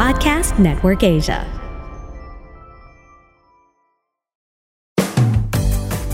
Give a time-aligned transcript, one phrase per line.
[0.00, 1.44] Podcast Network Asia.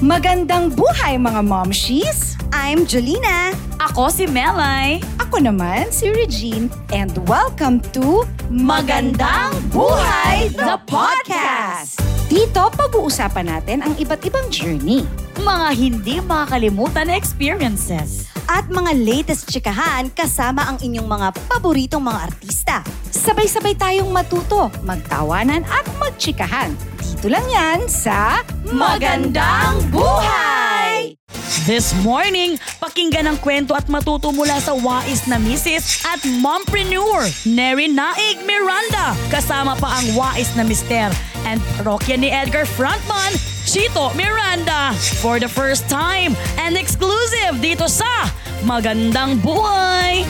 [0.03, 2.35] Magandang buhay mga momshies!
[2.51, 3.55] I'm Jolina.
[3.87, 4.99] Ako si Melay.
[5.23, 6.67] Ako naman si Regine.
[6.91, 12.03] And welcome to Magandang Buhay, the Podcast!
[12.27, 15.07] Dito, pag-uusapan natin ang iba't ibang journey
[15.39, 18.27] Mga hindi makakalimutan na experiences.
[18.47, 22.83] at mga latest chikahan kasama ang inyong mga paboritong mga artista.
[23.11, 26.75] Sabay-sabay tayong matuto, magtawanan at magtsikahan.
[27.17, 28.45] Dito lang yan sa
[28.77, 31.17] Magandang Buhay!
[31.65, 37.89] This morning, pakinggan ang kwento at matuto mula sa wais na misis at mompreneur, Neri
[37.89, 39.17] Naig Miranda.
[39.33, 41.09] Kasama pa ang wais na mister
[41.49, 43.33] and parokya ni Edgar Frontman,
[43.65, 44.93] Chito Miranda.
[45.25, 48.29] For the first time and exclusive dito sa
[48.69, 50.29] Magandang Buhay.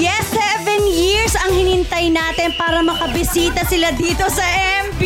[0.00, 1.25] Yes, seven years
[1.96, 4.44] ang hinintay natin para makabisita sila dito sa
[4.92, 5.00] MB!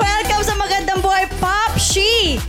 [0.00, 2.40] Welcome sa Magandang Buhay, Popshi!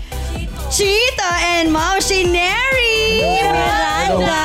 [0.72, 3.28] Chita and Maushi Neri!
[3.28, 4.40] Miranda!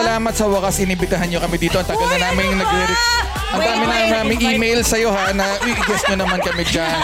[0.00, 1.76] Salamat sa wakas inibitahan nyo kami dito.
[1.76, 2.72] Ang tagal na namin nag
[3.52, 6.96] Ang dami na namin email sa'yo ha na i-guest nyo naman kami dyan.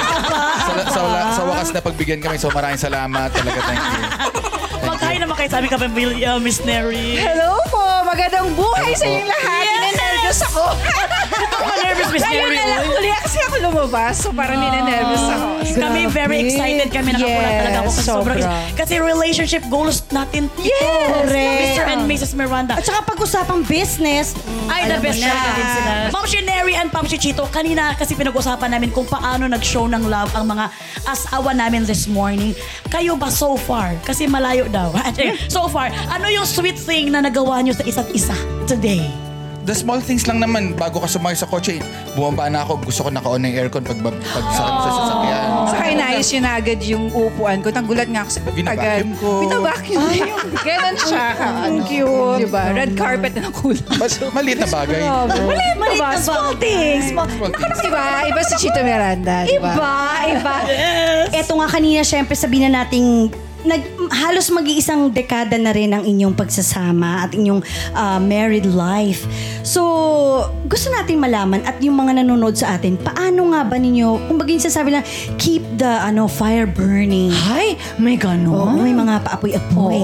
[0.65, 1.01] Sa, sa,
[1.37, 2.41] sa wakas na pagbigyan kami.
[2.41, 3.61] So maraming salamat talaga.
[3.69, 4.01] Thank you.
[4.81, 7.21] Magkain naman kayo sabi ka ba, uh, Miss Neri?
[7.21, 7.85] Hello po!
[8.09, 9.61] Magandang buhay sa inyong lahat!
[9.61, 9.86] Yes!
[10.27, 10.65] Ninenervous ako!
[11.87, 12.59] nervous Miss Ngayon Neri.
[12.59, 15.47] na lang uli kasi ako lumabas, so parang ninenervous ako.
[15.79, 18.75] Kami very excited kami nakakulat Yes, talaga ako kasi sobrang sobra.
[18.75, 20.67] kasi relationship goals natin ito.
[20.67, 21.61] Yes, correct.
[21.63, 21.85] Mr.
[21.87, 22.33] and Mrs.
[22.35, 22.75] Miranda.
[22.75, 24.35] At saka pag-usapang business,
[24.67, 25.31] Ay, the best na.
[25.31, 25.93] din sila.
[26.11, 26.27] Ma'am
[26.77, 30.69] and Pam Chito, kanina kasi pinag-usapan namin kung paano nag-show ng love ang mga
[31.09, 32.53] asawa namin this morning.
[32.93, 33.97] Kayo ba so far?
[34.05, 34.91] Kasi malayo daw.
[35.55, 38.37] so far, ano yung sweet thing na nagawa nyo sa isa't isa
[38.69, 39.03] today?
[39.67, 40.79] The small things lang naman.
[40.79, 41.83] Bago ka sumakay sa kotse,
[42.15, 42.87] bumaba na ako.
[42.87, 44.15] Gusto ko naka-on ng aircon pag, pag
[44.55, 45.47] sakit sa sasakyan.
[45.67, 47.75] Saka inayos yun agad yung upuan ko.
[47.75, 48.55] Tanggulat nga ako sa agad.
[48.55, 49.31] Binabacuum ko.
[49.43, 50.39] Binabacuum ko yung
[50.71, 51.27] Ganon siya.
[51.67, 52.41] Ang cute.
[52.47, 52.63] Diba?
[52.79, 53.83] Red carpet na kulay.
[53.99, 55.03] Mas, maliit na bagay.
[55.03, 56.09] Maliit na ba?
[56.15, 57.11] Small things.
[57.11, 57.27] Small.
[57.83, 58.07] Diba?
[58.23, 59.51] Iba si Chito Miranda.
[59.51, 59.75] Diba?
[59.75, 59.95] Iba,
[60.31, 60.55] iba.
[61.35, 63.35] Eto nga kanina, syempre sabihin na nating
[63.67, 63.83] nag,
[64.15, 67.61] halos mag-iisang dekada na rin ang inyong pagsasama at inyong
[67.93, 69.27] ah, married life.
[69.67, 69.83] So,
[70.71, 74.63] gusto natin malaman at yung mga nanonood sa atin, paano nga ba ninyo, kung bagay
[74.63, 75.05] sasabi lang,
[75.37, 77.35] keep the ano fire burning.
[77.51, 78.79] Ay, may Oo, ganon.
[78.81, 79.99] may mga paapoy-apoy.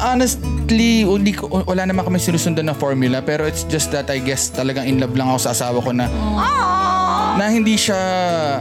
[0.00, 4.48] Honestly, hindi ko, wala naman kami sinusundan na formula pero it's just that I guess
[4.48, 6.08] talagang in love lang ako sa asawa ko na
[7.34, 7.98] na hindi siya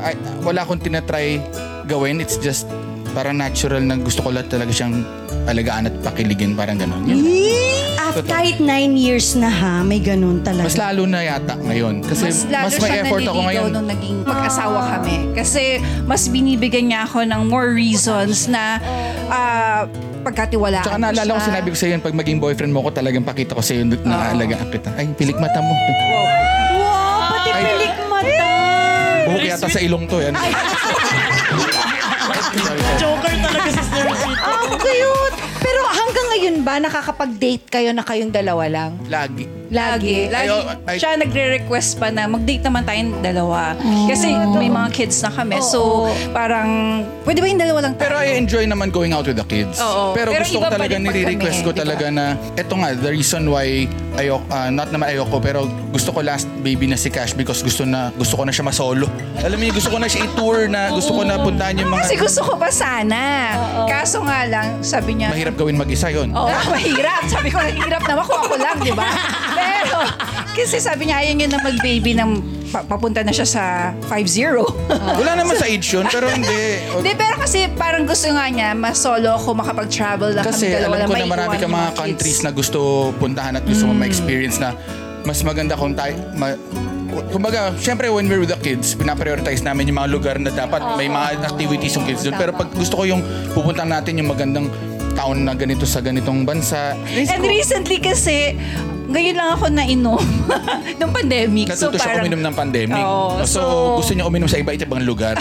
[0.02, 1.40] ay, wala akong tinatry
[1.86, 2.20] gawin.
[2.20, 2.66] It's just
[3.14, 5.06] parang natural na gusto ko lang talaga siyang
[5.46, 7.06] alagaan at pakiligin parang ganun.
[7.06, 7.22] Yun.
[7.96, 10.66] After kahit nine years na ha, may ganun talaga.
[10.66, 13.70] Mas lalo na yata ngayon kasi Mas mas, lalo may siya effort ako naliligaw ngayon.
[13.72, 15.16] nung naging mag-asawa kami.
[15.32, 15.64] Kasi
[16.04, 18.78] mas binibigyan niya ako ng more reasons na
[19.28, 19.86] ah,
[20.24, 21.50] pagkatiwalaan Tsaka naalala ko siya.
[21.50, 24.32] sinabi ko sa iyo pag maging boyfriend mo ko talagang pakita ko sa iyo na
[24.32, 24.90] alagaan kita.
[24.94, 25.74] Ay, pilik mata mo.
[25.74, 27.62] Wow, pati Ay.
[27.64, 28.48] pilik mata.
[29.24, 30.34] Buhok yata sa ilong to yan.
[33.02, 34.46] Joker talaga si Sir Chito.
[34.54, 35.38] Ang cute!
[35.64, 38.92] Pero hanggang ngayon ba nakakapag-date kayo na kayong dalawa lang?
[39.10, 39.63] Lagi.
[39.74, 40.30] Lagi.
[40.30, 40.54] Lagi.
[40.86, 43.74] Ay, ay- siya nagre-request pa na mag-date naman tayong dalawa.
[44.06, 45.58] Kasi may mga kids na kami.
[45.60, 48.14] So, parang, pwede ba yung dalawa lang tayo?
[48.14, 49.82] Pero I enjoy naman going out with the kids.
[49.82, 50.14] Oo.
[50.14, 54.46] Pero, Pero gusto ko talaga, nire-request ko talaga na, eto nga, the reason why ayok,
[54.48, 58.14] ah, not naman ayoko, pero gusto ko last baby na si Cash because gusto na
[58.14, 59.10] gusto ko na siya masolo.
[59.42, 62.06] Alam mo gusto ko na siya i-tour na, gusto ko na puntahan yung mga...
[62.06, 63.22] Kasi gusto ko pa sana.
[63.90, 66.30] Kaso nga lang, sabi niya, Mahirap gawin mag-isa yun.
[66.30, 67.26] Oo, mahirap.
[67.26, 69.10] Sabi ko, hirap naman kung ako lang, di ba?
[69.64, 69.98] Pero,
[70.54, 72.32] kasi sabi niya, ayaw niya na mag-baby ng
[72.68, 73.64] pa- papunta na siya sa
[74.06, 74.60] 5-0.
[74.92, 76.62] Wala naman sa age yun, pero hindi.
[76.94, 80.96] Hindi, pero kasi parang gusto nga niya, mas solo ako makapag-travel lang Kasi kami dalawa
[80.96, 82.00] alam ko na maiiwan marami ka yung mga kids.
[82.00, 82.80] countries na gusto
[83.18, 84.74] puntahan at gusto mo ma-experience na
[85.24, 86.14] mas maganda kung tayo...
[86.34, 86.54] Ma,
[87.30, 91.06] kumbaga, syempre when we're with the kids, pinaprioritize namin yung mga lugar na dapat may
[91.06, 92.36] mga activities yung kids doon.
[92.36, 93.22] Pero pag gusto ko yung
[93.54, 94.66] pupuntahan natin yung magandang
[95.14, 96.98] taon na ganito sa ganitong bansa.
[97.06, 98.58] And recently kasi,
[99.14, 100.26] ngayon lang ako nainom
[101.00, 101.70] nung pandemic.
[101.70, 102.98] Natuto siya uminom ng pandemic.
[102.98, 105.38] Oo, so, so- gusto niya uminom sa iba ibang lugar.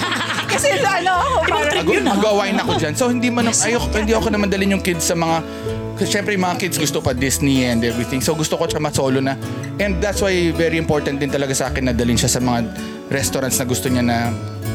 [0.56, 1.82] Kasi ano ako, parang...
[1.82, 2.94] Mag- Mag-awain ako dyan.
[2.94, 5.42] So, hindi man, ayoko, hindi ako naman dalhin yung kids sa mga
[5.96, 8.20] kasi syempre yung mga kids gusto pa Disney and everything.
[8.20, 9.32] So gusto ko siya masolo na.
[9.80, 12.68] And that's why very important din talaga sa akin na dalhin siya sa mga
[13.08, 14.28] restaurants na gusto niya na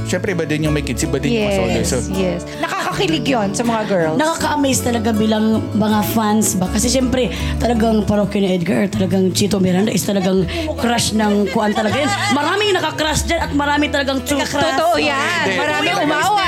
[0.05, 1.81] syempre iba din yung may kids, iba din yung mas older.
[1.81, 2.41] Yes, So, yes.
[2.57, 4.15] Nakakakilig yon sa mga girls.
[4.15, 6.67] Nakaka-amaze talaga bilang mga fans ba?
[6.67, 10.45] Kasi siyempre, talagang parokyo ni Edgar, talagang Chito Miranda is talagang
[10.77, 12.11] crush ng kuan talaga yun.
[12.31, 14.63] Maraming nakakrush dyan at marami talagang true crush.
[14.71, 15.17] Totoo yan.
[15.41, 15.55] Hindi.
[15.57, 16.05] Marami Talaga.
[16.05, 16.41] umawa.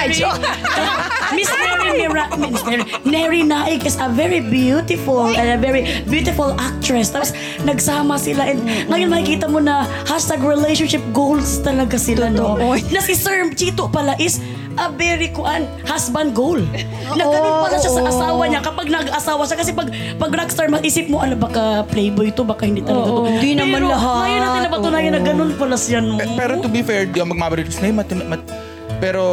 [1.33, 6.53] Miss Mary Mira, Miss Mary, Neri Naik is a very beautiful and a very beautiful
[6.59, 7.09] actress.
[7.09, 7.33] Tapos
[7.63, 12.53] nagsama sila and ngayon makikita mo na hashtag relationship goals talaga sila no.
[12.91, 14.41] Na si Sir Chito pala is
[14.75, 16.57] a very kuan husband goal.
[17.17, 21.05] Na ganun pala siya sa asawa niya kapag nag-asawa siya kasi pag pag rockstar maisip
[21.07, 23.23] mo ano baka playboy to baka hindi talaga to.
[23.29, 24.17] Hindi naman Pero lahat.
[24.19, 26.17] Ngayon natin napatunayan na ganun pala siya no.
[26.17, 28.49] Pe- Pero to be fair, di ako magmamarilis na yun, mat- mat-
[28.97, 29.23] pero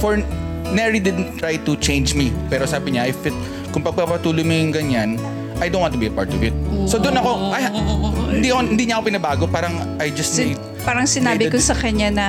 [0.00, 0.16] for
[0.72, 2.32] Neri didn't try to change me.
[2.48, 3.36] Pero sabi niya, if it,
[3.70, 5.20] kung pagpapatuloy mo yung ganyan,
[5.60, 6.56] I don't want to be a part of it.
[6.88, 7.62] So doon ako, ay,
[8.32, 9.44] hindi, ako, hindi niya ako pinabago.
[9.46, 12.26] Parang I just made, parang sinabi ko sa kanya na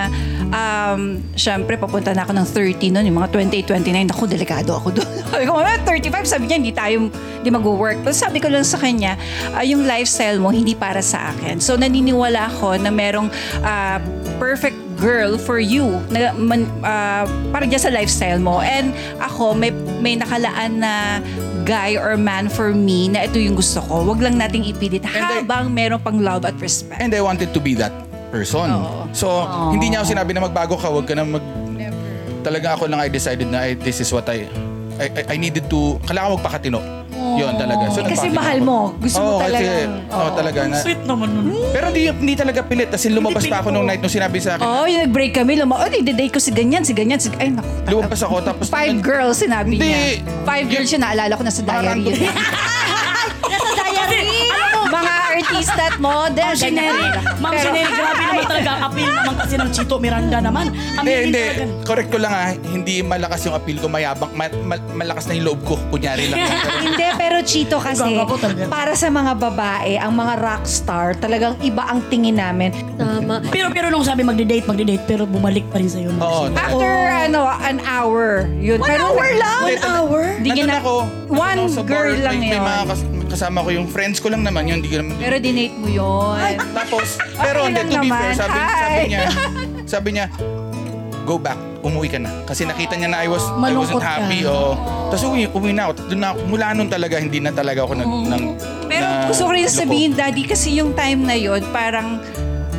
[0.50, 4.88] um, syempre papunta na ako ng 30 noon, yung mga 28, 29, ako delikado ako
[4.96, 5.12] doon.
[5.32, 8.02] sabi ko, "Ah, 35, sabi niya, hindi tayo, hindi mag-work.
[8.02, 9.20] Pero sabi ko lang sa kanya,
[9.54, 11.60] ah, yung lifestyle mo, hindi para sa akin.
[11.60, 13.28] So naniniwala ako na merong
[13.62, 14.00] ah,
[14.40, 18.64] perfect girl for you na man, ah, para dyan sa lifestyle mo.
[18.64, 21.20] And ako, may, may nakalaan na
[21.68, 24.06] guy or man for me na ito yung gusto ko.
[24.08, 27.02] Wag lang nating ipilit I- habang meron pang love at respect.
[27.02, 27.92] and I wanted to be that
[28.36, 28.68] person.
[29.16, 29.28] So,
[29.72, 31.44] hindi niya ako sinabi na magbago ka, wag ka na mag...
[32.44, 34.46] Talaga ako lang I decided na I, this is what I,
[35.00, 36.78] I, I- I needed to, kailangan magpakatino.
[37.36, 37.90] Yun talaga.
[37.90, 38.68] So, Kasi nagpakatino mahal ako.
[38.70, 38.78] mo.
[38.96, 39.66] Gusto mo Oo, talaga.
[39.66, 40.60] Kasi, oo, talaga.
[40.62, 41.48] Na, Sweet naman nun.
[41.74, 42.90] pero hindi, hindi talaga pilit.
[42.94, 44.64] Kasi lumabas pa ako nung night nung sinabi sa akin.
[44.64, 45.58] Oo, oh, yung nag-break kami.
[45.58, 47.18] Luma, oh, i-date ko si ganyan, si ganyan.
[47.18, 47.68] Si, ay, naku.
[47.90, 48.70] Lumabas ako tapos...
[48.70, 49.90] Five girls, sinabi Hindi.
[49.90, 50.22] niya.
[50.46, 52.30] Five girls yun, naalala ko na sa Parang- diary.
[55.48, 56.42] Artista at model.
[56.48, 57.06] Ma'am Shineri,
[57.38, 60.66] Ma'am Shineri, grabe naman talaga ang appeal naman kasi ng Chito Miranda naman.
[60.70, 61.44] Hindi, Aminin hindi.
[61.44, 61.64] talaga.
[61.86, 62.50] Correct ko lang ah.
[62.56, 63.88] Hindi malakas yung appeal ko.
[63.88, 64.32] Mayabang.
[64.32, 65.78] Ma- ma- malakas na yung loob ko.
[65.90, 66.40] Kunyari lang.
[66.42, 68.64] Pero- Hindi, pero Chito kasi, Gaga ko talaga.
[68.68, 72.74] para sa mga babae, ang mga rockstar, talagang iba ang tingin namin.
[73.48, 76.10] Pero pero nung sabi magde-date, magde-date, pero bumalik pa rin sa'yo.
[76.16, 76.50] Oo.
[76.52, 78.50] After, ano, an hour.
[78.58, 78.78] Yun.
[78.78, 79.62] One Pero, hour lang?
[79.62, 80.22] Hindi, One hour?
[80.38, 80.94] Di Nandun ako.
[81.28, 82.64] One ano, sa girl bar, lang may, may yun.
[82.64, 84.80] mga kas- kasama ko yung friends ko lang naman yun.
[84.80, 85.20] Hindi ko naman.
[85.20, 86.56] pero dinate mo yun.
[86.72, 89.22] Tapos, pero hindi, to be fair, sabi, sabi niya,
[89.94, 90.26] sabi niya,
[91.26, 92.32] go back, umuwi ka na.
[92.46, 94.12] Kasi nakita niya na I was I Malungkot wasn't ka.
[94.24, 94.40] happy.
[94.46, 94.78] Oh.
[95.12, 96.08] Tapos uwi, uwi na ako.
[96.08, 98.44] Doon na, ako- mula nun talaga, hindi na talaga ako nag, nang,
[98.88, 102.22] Pero na- gusto ko rin sabihin, Daddy, kasi yung time na yon parang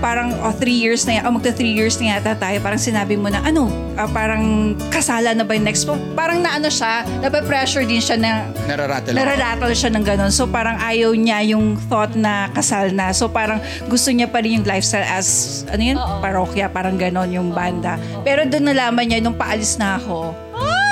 [0.07, 3.19] parang oh, three years na yan, oh, magta three years na yata tayo, parang sinabi
[3.19, 3.67] mo na, ano,
[3.99, 5.83] ah, parang kasala na ba yung next?
[6.15, 10.31] Parang na ano siya, nape-pressure din siya na, Nararattle nararattle siya ng ganun.
[10.31, 13.11] So parang ayaw niya yung thought na kasal na.
[13.11, 13.59] So parang
[13.91, 17.99] gusto niya pa rin yung lifestyle as, ano yun, parokya, parang ganon yung banda.
[18.23, 20.31] Pero doon nalaman niya, nung paalis na ako,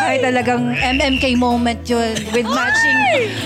[0.05, 0.21] ay!
[0.21, 2.13] talagang MMK moment yun.
[2.35, 2.99] With matching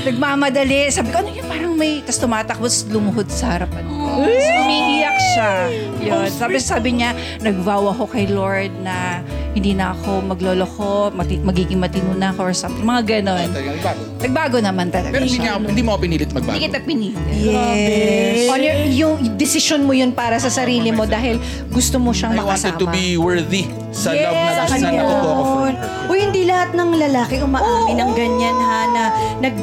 [0.08, 0.90] nagmamadali.
[0.90, 1.46] Sabi ko ano yun?
[1.46, 5.50] Parang may tas tumatakbo tas lumuhod sa harapan Tapos umiiyak siya
[5.98, 11.76] yun sabi sabi niya nagvow ako kay Lord na hindi na ako magloloko mati- magiging
[11.76, 14.02] matino na ako or something mga ganon Talagang bago.
[14.18, 15.58] nagbago naman talaga Pero hindi, siya.
[15.58, 16.50] niya, hindi mo ako pinilit magbago.
[16.50, 18.46] hindi kita pinilit Yes.
[18.48, 21.38] On your, yung decision mo yun para sa sarili mo dahil
[21.68, 22.80] gusto mo siyang I wanted makasama.
[22.80, 24.90] to be worthy sa love na sa na kanya.
[25.02, 25.74] nakukuha ko from her.
[26.08, 29.02] Uy, hindi lahat ng lalaki umaamin ng ganyan ha, na
[29.44, 29.54] nag,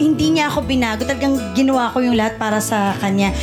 [0.00, 1.04] hindi niya ako binago.
[1.04, 3.36] Talagang ginawa ko yung lahat para sa kanya.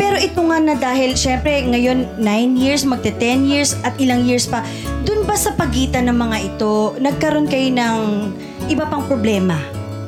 [0.00, 4.48] Pero ito nga na dahil, syempre, ngayon, 9 years, magte 10 years, at ilang years
[4.48, 4.64] pa,
[5.04, 7.96] dun ba sa pagitan ng mga ito, nagkaroon kayo ng
[8.72, 9.60] iba pang problema?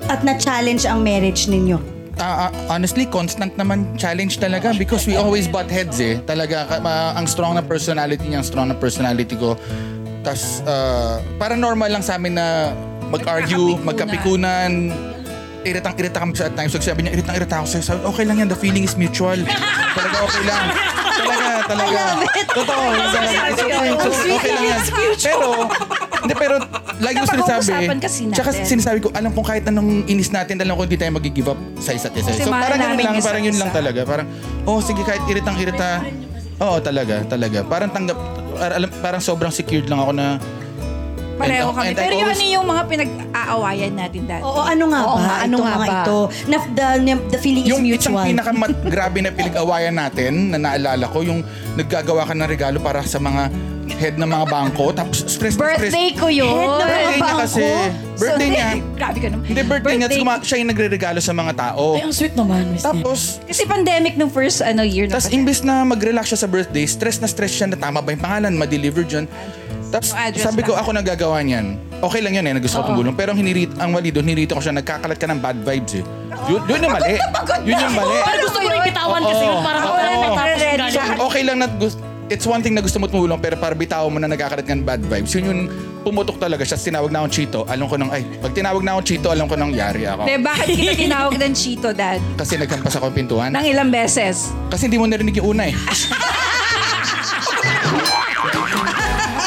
[0.08, 1.91] At na-challenge ang marriage ninyo?
[2.20, 6.20] Ah, honestly, constant naman challenge talaga because we always butt heads eh.
[6.22, 6.68] Talaga,
[7.16, 9.56] ang strong na personality niya, ang strong na personality ko.
[10.22, 12.70] Tapos, ah, para normal lang sa amin na
[13.10, 14.92] mag-argue, magkapikunan.
[15.62, 16.74] Iritang-irita kami sa at times.
[16.74, 17.84] So, sabi niya, iritang-irita ako sa'yo.
[17.86, 19.38] Sabi, okay lang yan, the feeling is mutual.
[19.94, 20.64] talaga, okay lang.
[21.22, 22.00] Talaga, talaga.
[22.50, 22.84] Totoo.
[22.98, 23.40] Talaga,
[24.26, 24.80] okay lang yan.
[25.22, 25.48] Pero,
[26.22, 26.54] hindi, pero,
[26.96, 27.58] lagi ko sinasabi.
[27.60, 28.36] Napag-uusapan kasi natin.
[28.36, 31.58] Tsaka sinasabi ko, alam kong kahit anong inis natin, alam ko hindi tayo mag-give up
[31.76, 32.30] sa isa't isa.
[32.30, 33.76] Kasi So mahal parang yun namin lang, isa't parang yun lang isa.
[33.76, 34.00] talaga.
[34.02, 34.26] Parang,
[34.64, 35.88] oh sige kahit iritang-irita.
[36.58, 37.58] Oo, talaga, talaga.
[37.62, 38.18] Parang tanggap,
[38.56, 40.38] alam, parang sobrang secured lang ako na
[41.32, 44.62] pareho And- kami and I pero yun always- ano yung mga pinag-aawayan natin dati Oo,
[44.62, 45.22] ano nga Oo ba?
[45.22, 45.96] nga, ano Itong nga mga ba?
[45.98, 46.18] ito.
[46.44, 46.86] Na, the,
[47.28, 48.28] the feeling yung is isang mutual.
[48.28, 51.40] pinakamat grabe na pinag-awayan natin na naalala ko, yung
[51.74, 53.48] naggagawa ka ng regalo para sa mga
[53.94, 54.90] head ng mga bangko.
[54.90, 55.88] Tapos stress na stress.
[55.88, 56.48] Birthday ko yun.
[56.78, 57.62] Birthday niya kasi.
[58.12, 58.68] Birthday So, niya.
[58.94, 59.44] Grabe ka naman.
[59.44, 60.08] Hindi, birthday niya.
[60.08, 61.84] Birthday- Tapos siya yung nagre-regalo sa mga tao.
[61.94, 62.82] Ay, ang sweet naman, Miss.
[62.82, 66.84] Tapos, Kasi pandemic nung first ano year na tapos imbes na mag-relax siya sa birthday,
[66.84, 69.24] stress na stress siya na tama ba yung pangalan, ma-deliver dyan.
[69.88, 70.80] Tapos Yung address sabi ko, lang.
[70.80, 71.66] ako nagagawa niyan.
[72.00, 73.12] Okay lang yun eh, nagusto ko tumulong.
[73.12, 76.04] Pero ang, hinirit, ang mali doon, hinirito ko siya, nagkakalat ka ng bad vibes eh.
[76.48, 77.14] Yun, yun yung mali.
[77.62, 78.16] Yun yung mali.
[78.18, 79.86] Pero gusto mo rin bitawan kasi yun para Oo.
[79.86, 81.04] mawala na tapos yung siya.
[81.20, 82.00] okay lang na gusto,
[82.32, 84.82] it's one thing na gusto mo tumulong pero para bitaw mo na nagkakalat ka ng
[84.82, 85.32] bad vibes.
[85.36, 85.60] Yun yung
[86.00, 86.80] pumutok talaga siya.
[86.80, 87.60] Tinawag na akong Chito.
[87.68, 90.24] Alam ko nang, ay, pag tinawag na akong Chito, alam ko nang yari ako.
[90.24, 92.18] De, bakit kita tinawag ng Chito, Dad?
[92.34, 93.50] Kasi nagkampas ako ng pintuan.
[93.52, 94.50] Nang ilang beses.
[94.66, 95.76] Kasi hindi mo narinig yung una eh.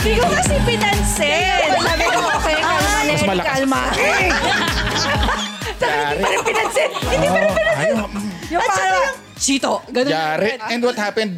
[0.06, 1.82] Hindi ko kasi pinansin.
[1.82, 3.50] Sabi ko, okay, kalma, Mas Lenny, malakas.
[3.50, 3.82] kalma.
[5.76, 6.90] Sabi, hindi pa rin pinansin.
[7.10, 7.96] Hindi pa rin pinansin.
[8.54, 9.74] Yung parang, Chito.
[9.90, 10.12] Ganun.
[10.14, 10.50] Yari.
[10.62, 11.34] And what happened,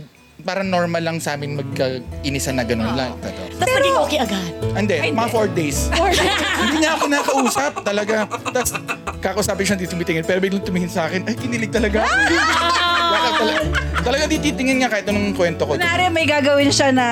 [0.48, 3.12] parang normal lang sa amin magkainisan na ganun lang.
[3.20, 4.52] Tapos naging okay agad.
[4.72, 5.92] Hindi, mga four days.
[5.92, 8.24] hindi niya ako nakausap talaga.
[8.56, 8.72] Tapos
[9.20, 10.24] kakausapin siya dito tumitingin.
[10.24, 12.08] Pero biglang tumingin sa akin, ay kinilig talaga.
[13.18, 13.60] Bakit talaga,
[14.00, 15.74] talaga di titingin niya kahit anong kwento ko.
[15.74, 17.08] Kunwari, may gagawin siya na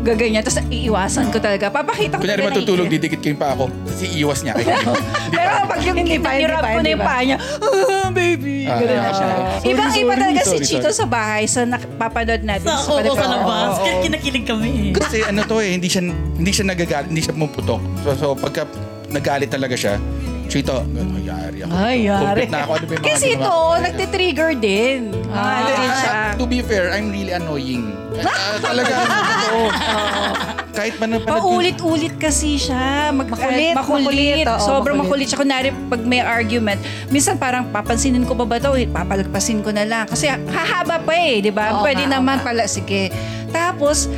[0.00, 0.40] gaganyan.
[0.40, 1.66] Tapos iiwasan ko talaga.
[1.68, 2.94] Papakita ko Kunyari talaga na matutulog, iiyak.
[2.94, 3.64] didikit ko yung pa ako.
[3.86, 4.54] Kasi iwas niya.
[4.54, 4.92] Ay, hindi pa.
[4.92, 5.64] Hindi Pero pa.
[5.66, 7.08] pag yung Hindi pa, hindi nirap pa, ko na hindi yung pa.
[7.08, 8.56] paa niya, ah, baby.
[8.62, 9.26] Ah, Ganun na siya.
[9.26, 10.96] Sorry, Ibang iba sorry, talaga si sorry, Chito sorry.
[10.96, 12.66] sa bahay sa napapanood natin.
[12.66, 13.70] Sa, oo, sa labas.
[13.72, 14.90] Oo, Kaya kinakilig kami eh.
[14.92, 17.80] Kasi ano to eh, hindi siya hindi siya nagagalit, hindi siya pumuputok.
[18.02, 18.68] So, so pagka
[19.08, 19.96] nagalit talaga siya,
[20.56, 21.72] Chito, ano, yari ako.
[21.76, 22.48] Ay, yari.
[22.48, 22.72] Na ako.
[22.72, 23.84] Ano ba yung mga Kasi ginawa ito, ko?
[23.84, 25.00] nagtitrigger din.
[25.28, 26.12] Ah, ano Hindi, ah, siya.
[26.32, 27.92] to be fair, I'm really annoying.
[28.16, 29.60] Ah, talaga, totoo.
[30.72, 33.12] Kahit pa na Paulit-ulit kasi siya.
[33.12, 34.04] Mag- Makulit, makulit.
[34.08, 35.04] makulit, oo, Sobrang makulit.
[35.04, 35.26] makulit.
[35.28, 35.36] siya.
[35.36, 36.80] Kunwari, pag may argument,
[37.12, 38.72] minsan parang papansinin ko ba ba ito?
[38.88, 40.08] Papalagpasin ko na lang.
[40.08, 41.76] Kasi hahaba pa eh, di ba?
[41.76, 42.48] Oo Pwede nga, naman oo nga.
[42.48, 43.12] pala, sige.
[43.52, 44.08] Tapos,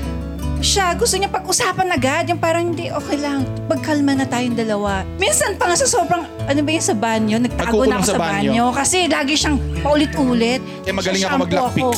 [0.60, 2.24] siya, gusto niya pag-usapan agad.
[2.28, 3.46] Yung parang, hindi, okay lang.
[3.66, 5.02] Pagkalma na tayong dalawa.
[5.16, 7.36] Minsan pa nga sa sobrang, ano ba yung sa banyo?
[7.38, 8.50] Nagtago Nagkukulong na ako sa sa banyo.
[8.52, 8.64] banyo.
[8.74, 10.60] Kasi lagi siyang paulit-ulit.
[10.82, 11.92] Kaya magaling ako Shampoo mag-lockpick.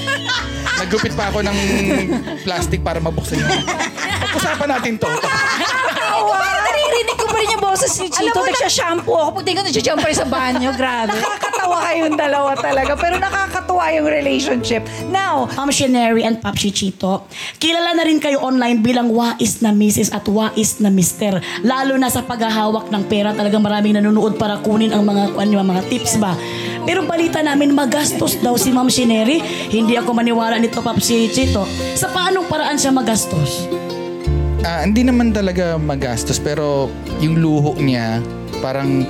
[0.80, 1.58] Naggupit pa ako ng
[2.40, 3.52] plastic para mabuksan yung...
[4.30, 5.08] Pag-usapan natin to.
[5.10, 6.69] Tawa!
[6.90, 8.34] Naririnig ko pa rin yung boses ni Chito.
[8.42, 9.30] Nagsha-shampoo ako.
[9.38, 10.74] Pag tingnan, nagsha-jump pa rin sa banyo.
[10.80, 11.14] Grabe.
[11.14, 12.92] Nakakatawa kayong dalawa talaga.
[12.98, 14.82] Pero nakakatuwa yung relationship.
[15.06, 17.30] Now, Ma'am Sheneri and Pop Chichito,
[17.62, 20.10] kilala na rin kayo online bilang wais na Mrs.
[20.10, 21.38] at wais na Mister.
[21.62, 25.70] Lalo na sa paghahawak ng pera, talagang maraming nanonood para kunin ang mga, ano, yung
[25.70, 26.34] mga tips ba.
[26.82, 29.38] Pero balita namin, magastos daw si Ma'am Sheneri.
[29.70, 31.62] Hindi ako maniwala nito, Pop Chichito.
[31.94, 33.70] Sa paanong paraan siya magastos?
[34.60, 38.20] Ah, hindi naman talaga magastos pero yung luho niya
[38.60, 39.08] parang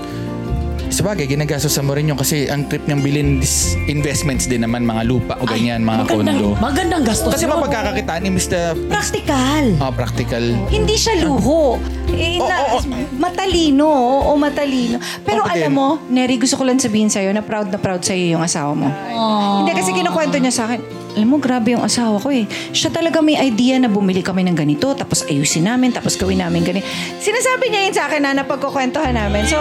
[0.91, 4.83] sabagay ginagastos sa mo rin yun kasi ang trip niyang bilhin is investments din naman
[4.83, 6.59] mga lupa o ganyan mga magandang, kondo.
[6.59, 7.31] magandang gastos.
[7.31, 7.55] Kasi yun.
[7.55, 8.75] mapagkakakitaan ni Mr.
[8.87, 9.65] practical.
[9.79, 10.43] Ah, practical.
[10.67, 11.79] Hindi siya luho.
[12.11, 12.79] Eh, Oo, na- oo.
[13.17, 14.99] Matalino, oo, matalino.
[15.23, 18.35] Pero Ako alam mo, Neri, gusto ko lang sabihin sa'yo na proud na proud sa'yo
[18.35, 18.91] yung asawa mo.
[19.63, 20.79] Hindi, kasi kinukwento niya sa akin,
[21.17, 22.47] alam mo, grabe yung asawa ko eh.
[22.71, 26.63] Siya talaga may idea na bumili kami ng ganito, tapos ayusin namin, tapos gawin namin
[26.63, 26.87] ganito.
[27.19, 29.43] Sinasabi niya yun sa akin na napagkukwentuhan namin.
[29.47, 29.59] So,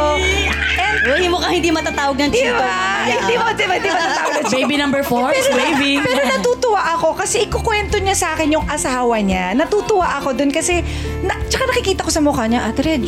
[0.77, 3.07] and, Uy, mukhang hindi matatawag ng di ba?
[3.07, 6.05] Hindi mo, di ba, di natawag ng Baby number four is waving.
[6.05, 9.57] Pero natutuwa ako kasi ikukwento niya sa akin yung asawa niya.
[9.57, 10.85] Natutuwa ako dun kasi,
[11.25, 13.05] na, tsaka nakikita ko sa mukha niya, Ate Reg,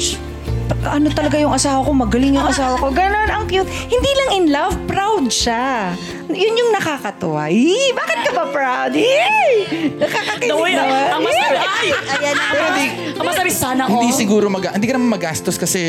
[0.88, 2.90] ano talaga yung asawa ko, magaling yung asawa ko.
[2.90, 3.68] Ganon, ang cute.
[3.68, 5.94] Hindi lang in love, proud siya.
[6.34, 7.48] Yun yung nakakatuwa.
[7.48, 8.94] Ih, bakit ka ba proud?
[8.94, 9.58] Ih,
[9.96, 11.04] nakakakilig The way, naman.
[11.10, 11.88] ang masabi, ay!
[11.92, 12.46] Ayan na.
[12.48, 14.18] Pero di, Ang masabi, sana hindi all.
[14.18, 15.80] siguro mag hindi ka naman magastos kasi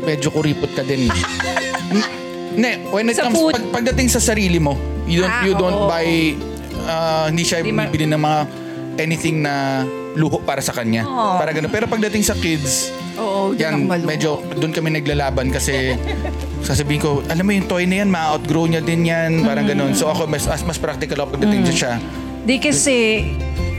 [0.00, 1.06] medyo kuripot ka din.
[2.52, 3.52] Ne, when it Sa comes food.
[3.52, 4.74] pag, pagdating sa sarili mo,
[5.04, 5.86] you don't Ah, you don't oo.
[5.86, 6.34] buy
[6.84, 8.40] ah, hindi siya bibili ng mga
[8.98, 9.86] anything na
[10.18, 11.06] luho para sa kanya.
[11.38, 11.70] Para ganun.
[11.70, 15.94] Pero pagdating sa kids, Oo, yan, medyo doon kami naglalaban kasi
[16.68, 19.72] sasabihin ko, alam mo yung toy na yan, ma-outgrow niya din yan, parang Mm.
[19.72, 19.92] ganun.
[19.92, 21.92] So ako, mas, mas, mas practical ako pagdating sa siya.
[22.42, 23.30] Di kasi,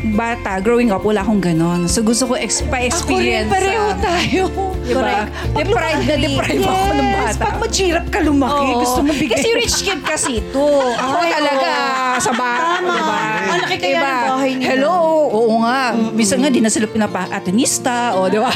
[0.10, 1.86] bata, growing up, wala akong ganon.
[1.86, 3.46] So gusto ko ex- pa-experience.
[3.46, 4.44] Ako rin, pareho sa- tayo.
[4.90, 5.02] Diba?
[5.06, 5.30] Correct.
[5.54, 7.42] Deprived na deprived ako ng yes, bata.
[7.46, 8.80] Pag maghirap ka lumaki, Oo.
[8.82, 9.38] gusto mo bigay.
[9.38, 10.66] Kasi rich kid kasi ito.
[11.06, 11.72] Ako Ay, talaga
[12.18, 12.66] sa bata.
[12.82, 12.94] Tama.
[12.98, 13.20] Diba?
[13.50, 14.70] Ang laki kaya ng bahay nila.
[14.74, 14.96] Hello,
[15.30, 15.82] oo nga.
[15.94, 18.18] Minsan nga, di na sila pinapa-atenista.
[18.18, 18.50] O, di ba?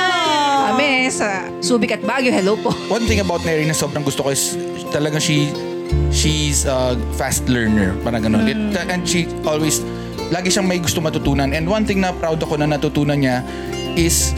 [0.70, 2.72] Kami sa Subic at Baguio, hello po.
[2.88, 4.56] One thing about Neri na sobrang gusto ko is
[4.94, 5.50] talagang she
[6.14, 8.46] she's a fast learner, parang ganun.
[8.46, 9.82] It, and she always
[10.30, 11.50] lagi siyang may gusto matutunan.
[11.50, 13.42] And one thing na proud ako na natutunan niya
[13.98, 14.30] is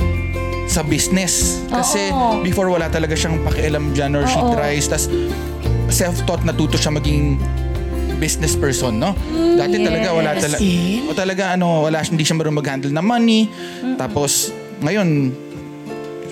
[0.72, 1.60] sa business.
[1.68, 2.08] Kasi
[2.40, 4.88] before wala talaga siyang pakialam dyan or she tries.
[4.88, 5.06] tas
[5.92, 7.36] self-taught natuto siya maging
[8.16, 9.12] business person, no?
[9.58, 11.04] Dati talaga wala talaga Yes.
[11.04, 13.52] o talaga ano, wala hindi siya marunong mag-handle ng money.
[13.98, 14.48] Tapos
[14.80, 15.34] ngayon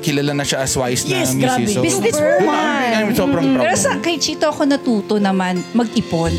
[0.01, 1.45] kilala na siya as wise na Yes, misis.
[1.45, 1.69] grabe.
[1.69, 2.89] So, Businesswoman.
[2.97, 3.65] I'm sobrang proud.
[3.69, 6.33] Pero sa kay Chito ako natuto naman mag-ipon.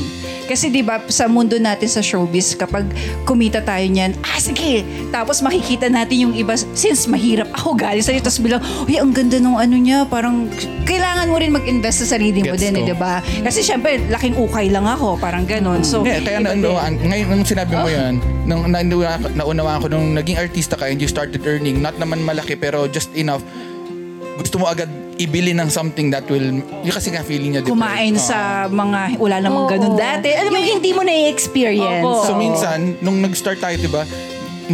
[0.52, 2.84] Kasi 'di ba sa mundo natin sa showbiz kapag
[3.24, 4.84] kumita tayo niyan, ah sige.
[5.08, 9.40] Tapos makikita natin yung iba since mahirap ako galing sa tapos bilang, "Uy, ang ganda
[9.40, 10.52] nung ano niya, parang
[10.84, 12.92] kailangan mo rin mag-invest sa sarili mo Gets din, eh.
[12.92, 13.24] 'di ba?
[13.24, 15.88] Kasi syempre laking ukay lang ako, parang ganon.
[15.88, 18.84] So Hindi, kaya na, naunawaan, ngayon nung sinabi mo yan, nung na,
[19.32, 23.08] naunawaan ko nung naging artista ka and you started earning, not naman malaki pero just
[23.16, 23.40] enough,
[24.36, 24.92] gusto mo agad
[25.22, 27.62] ibili ng something that will, yung kasi nga feeling niya.
[27.62, 28.22] kumain Oo.
[28.22, 30.34] sa mga wala namang ganun dati.
[30.34, 32.02] Alam mo, yung hindi mo na-experience.
[32.02, 32.26] Opo.
[32.26, 34.04] So minsan, nung nag-start tayo, di ba,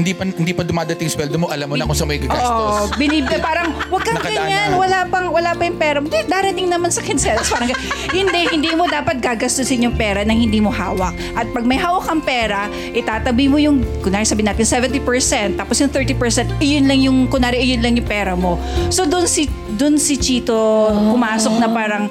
[0.02, 2.98] hindi pa hindi pa dumadating sweldo mo, alam mo na kung saan may Oo, gagastos.
[2.98, 4.78] binib parang wag kang Nakadaan ganyan, na.
[4.78, 5.98] wala pang wala pa yung pera.
[6.00, 6.06] mo.
[6.08, 7.50] Hindi, darating naman sa kinselas.
[7.50, 7.70] Parang
[8.18, 11.14] hindi hindi mo dapat gagastusin yung pera nang hindi mo hawak.
[11.34, 15.92] At pag may hawak kang pera, itatabi mo yung kunwari sabihin natin 70%, tapos yung
[15.92, 18.62] 30%, iyon lang yung kunwari iyon lang yung pera mo.
[18.94, 22.06] So doon si doon si Chito pumasok na parang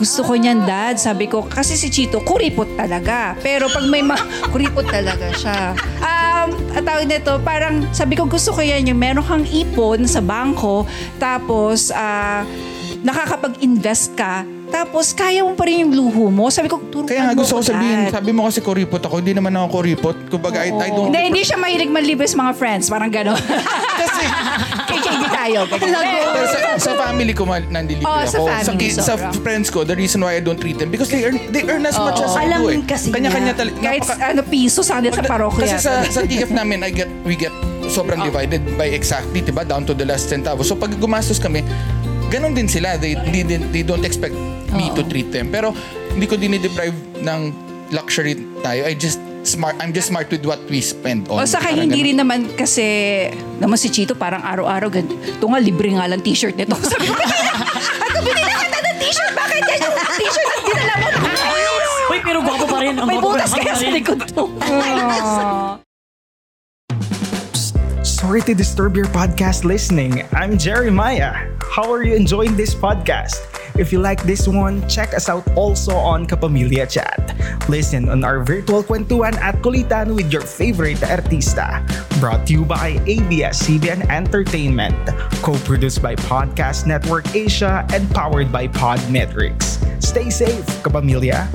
[0.00, 0.96] gusto ko niyan, dad.
[0.96, 3.36] Sabi ko, kasi si Chito, kuripot talaga.
[3.44, 5.76] Pero pag may mga, kuripot talaga siya.
[6.00, 6.19] Um,
[6.74, 10.86] at tawag nito, parang sabi ko, gusto ko yan, yung meron kang ipon sa bangko,
[11.18, 12.44] tapos, ah,
[13.00, 16.46] nakakapag-invest ka, tapos kaya mo pa rin yung luho mo.
[16.46, 19.50] Sabi ko, turuan Kaya nga gusto ko sabihin, sabi mo kasi kuripot ako, hindi naman
[19.58, 20.16] ako kuripot.
[20.30, 21.10] Kumbaga, I, I don't...
[21.10, 22.86] Hindi, hindi siya mahilig manlibre sa mga friends.
[22.86, 23.34] Parang gano'n.
[24.00, 24.22] Kasi,
[25.10, 25.58] KKD tayo.
[25.66, 28.46] Pero sa, sa family ko, mal- nandilibre Oh, sa ako.
[28.46, 29.30] family, ki- sa sobra.
[29.36, 31.96] friends ko, the reason why I don't treat them, because they earn, they earn as
[31.96, 32.80] much as I Alam do eh.
[32.84, 33.76] kasi Kanya-kanya talaga.
[33.76, 35.62] Kahit napaka- ano, piso sa kanila sa parokya.
[35.64, 37.52] Kasi sa, sa TF namin, I get, we get
[37.88, 39.62] sobrang divided by exactly, diba?
[39.62, 40.62] Down to the last centavo.
[40.62, 41.66] So pag gumastos kami,
[42.28, 42.94] ganun din sila.
[42.96, 44.34] They, they, they, they don't expect
[44.70, 45.50] me to treat them.
[45.50, 45.74] Pero
[46.08, 47.40] hindi ko dinideprive ng
[47.90, 48.84] luxury tayo.
[48.84, 51.40] I just smart, I'm just smart with what we spend on.
[51.40, 52.06] O saka Parang hindi ganun.
[52.06, 52.84] rin naman kasi
[53.56, 55.16] naman si Chito parang araw-araw ganito.
[55.16, 56.76] Ito nga libre nga lang t-shirt nito.
[56.92, 59.32] Sabi ko, ako binili kita ng t-shirt.
[59.32, 61.08] Bakit yan yung t-shirt na dinala mo?
[62.10, 62.94] Uy, pero gwapo pa rin.
[62.94, 63.80] Ang May gwapo butas pa kaya rin.
[63.80, 64.44] sa likod to.
[68.02, 70.22] Sorry to disturb your podcast listening.
[70.30, 71.34] I'm Jeremiah.
[71.72, 73.40] How are you enjoying this podcast?
[73.78, 77.36] If you like this one, check us out also on Kapamilya Chat.
[77.68, 81.84] Listen on our virtual kwentuhan at kulitan with your favorite artista.
[82.18, 84.98] Brought to you by ABS-CBN Entertainment.
[85.40, 89.78] Co-produced by Podcast Network Asia and powered by Podmetrics.
[90.02, 91.46] Stay safe, Kapamilya.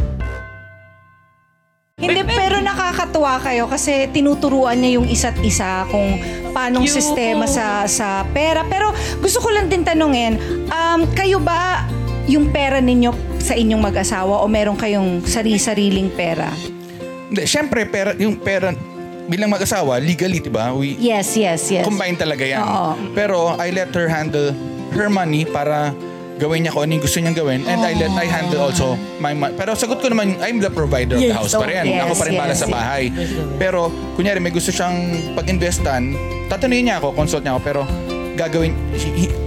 [1.95, 6.19] Hindi, pero nakakatuwa kayo kasi tinuturuan niya yung isa't isa kung
[6.51, 6.99] paanong Cute.
[6.99, 8.67] sistema sa sa pera.
[8.67, 8.91] Pero
[9.23, 10.35] gusto ko lang din tanungin,
[10.67, 11.87] um, kayo ba
[12.25, 16.49] yung pera ninyo sa inyong mag-asawa o meron kayong sari-sariling pera?
[17.25, 18.73] Hindi, syempre, pera, yung pera,
[19.25, 20.69] bilang mag-asawa, legally, diba?
[20.71, 21.85] We, Yes, yes, yes.
[21.85, 22.61] combine talaga yan.
[22.61, 22.89] Oo.
[23.13, 24.53] Pero I let her handle
[24.93, 25.93] her money para
[26.35, 29.31] gawin niya kung ano yung gusto niyang gawin and I let I handle also my
[29.31, 29.55] money.
[29.55, 31.87] Pero sagot ko naman, I'm the provider of the Yes, house pa rin.
[31.87, 32.59] yes, Ako pa rin bala yes.
[32.59, 33.03] sa bahay.
[33.55, 34.97] Pero kunyari may gusto siyang
[35.33, 36.11] pag-investan,
[36.45, 37.81] tatanungin niya ako, consult niya ako, pero
[38.35, 38.75] gagawin,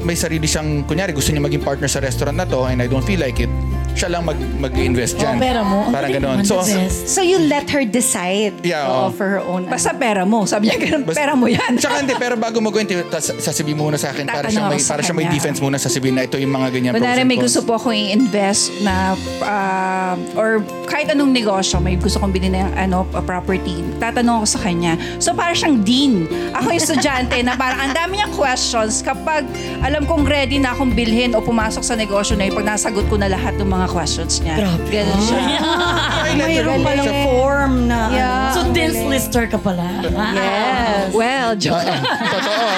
[0.02, 3.04] may sarili siyang, kunyari gusto niya maging partner sa restaurant na to and I don't
[3.04, 3.52] feel like it,
[3.98, 5.34] siya lang mag, mag-invest dyan.
[5.34, 5.78] Oh, pera mo.
[5.82, 6.36] Ang Parang ganon.
[6.46, 6.62] So.
[6.88, 9.10] So you let her decide Yeah, oo, oo.
[9.10, 9.66] for her own.
[9.66, 10.46] Basta pera mo.
[10.46, 11.74] Sabi niya ganun, Basta- pera mo yan.
[11.76, 14.78] Tsaka hindi, pero bago mo gawin, tas- sasabihin muna sa akin para Tatanong siya may,
[14.78, 15.34] ako sa para siya may kanya.
[15.34, 18.70] defense muna sasabihin na ito yung mga ganyan pros Kunwari may gusto po akong i-invest
[18.80, 23.82] na ah, or kahit anong negosyo, may gusto kong bilhin ng ano, a property.
[23.98, 24.92] Tatanong ako sa kanya.
[25.18, 26.24] So para siyang dean.
[26.54, 29.42] Ako yung estudyante na parang ang dami niyang questions kapag
[29.80, 33.16] alam kong ready na akong bilhin o pumasok sa negosyo na yun, pag nasagot ko
[33.16, 34.60] na lahat ng mga questions niya.
[34.60, 34.84] Grabe.
[34.86, 35.40] Ganun siya.
[36.28, 38.00] Her Mayroon palang siya- form na.
[38.12, 38.52] Yeah.
[38.52, 40.04] So, dance lister ka pala.
[40.04, 41.08] Yes.
[41.10, 41.80] Well, joke.
[41.80, 41.96] Oo,
[42.28, 42.68] totoo.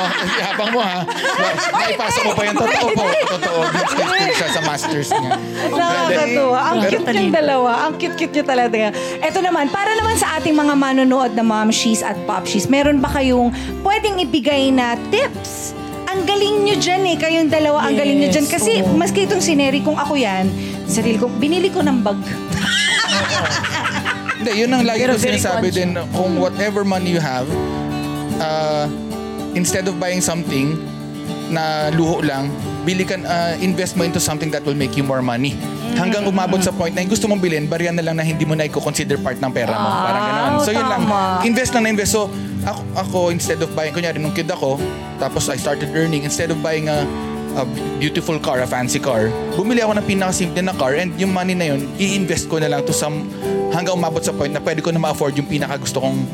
[0.40, 1.02] Habang mo ha.
[1.74, 3.04] Naipasa mo pa yung totoo po.
[3.28, 3.58] Totoo.
[4.00, 5.34] Good siya sa masters niya.
[5.68, 6.58] Nakakatuwa.
[6.62, 7.70] Ang Pero- cute niyang dalawa.
[7.82, 8.94] Ang cute-cute niyo talaga.
[9.20, 13.50] Ito naman, para naman sa ating mga manonood na momshies at popshies, meron ba kayong
[13.82, 15.74] pwedeng ibigay na tips?
[16.06, 17.16] Ang galing nyo dyan eh.
[17.16, 18.42] Kayong dalawa, ang galing nyo dyan.
[18.42, 18.94] Yes, Kasi oo.
[18.94, 20.50] maski itong sineri, kung ako yan,
[20.90, 22.18] sarili ko, binili ko ng bag.
[24.40, 25.76] Hindi, yun ang lagi Pero ko very sinasabi conscious.
[25.76, 25.90] din.
[26.16, 27.44] Kung whatever money you have,
[28.40, 28.88] uh,
[29.52, 30.80] instead of buying something
[31.52, 32.48] na luho lang,
[32.82, 35.52] bili ka, uh, invest mo into something that will make you more money.
[35.92, 38.56] Hanggang umabot sa point na yung gusto mong bilhin, bariyan na lang na hindi mo
[38.56, 39.88] na i-consider part ng pera mo.
[39.90, 40.52] Parang gano'n.
[40.64, 41.04] So yun lang.
[41.04, 41.44] tama.
[41.44, 42.16] Invest lang na invest.
[42.16, 42.32] So
[42.64, 44.80] ako, ako instead of buying, kunyari nung kid ako,
[45.20, 47.04] tapos I started earning, instead of buying a
[47.56, 47.64] a
[47.98, 51.74] beautiful car, a fancy car, bumili ako ng pinakasimple na car and yung money na
[51.74, 53.26] yun, i-invest ko na lang to some
[53.70, 56.26] hanggang umabot sa point na pwede ko na ma-afford yung pinaka gusto kong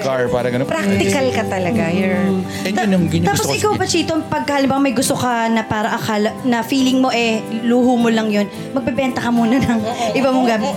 [0.00, 0.64] car para ganun.
[0.64, 1.92] Practical ka talaga.
[1.92, 2.40] You're...
[2.64, 3.60] And yun yung, yun yung Tapos gusto ko.
[3.60, 7.44] ikaw ba, Chito, pag halimbawa may gusto ka na para akala, na feeling mo eh,
[7.62, 9.80] luho mo lang yun, magbebenta ka muna ng
[10.16, 10.68] iba mong gamit.